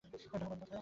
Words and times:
টাকা 0.03 0.37
পাবে 0.41 0.55
কোথায়? 0.61 0.79